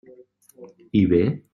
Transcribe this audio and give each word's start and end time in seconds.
I 1.01 1.05
bé? 1.13 1.23